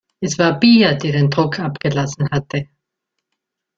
[0.19, 2.67] Es war Pia, die den Druck abgelassen hatte.